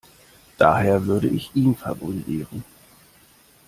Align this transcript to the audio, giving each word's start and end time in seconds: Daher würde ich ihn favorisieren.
Daher 0.57 1.05
würde 1.05 1.27
ich 1.27 1.51
ihn 1.53 1.75
favorisieren. 1.75 2.65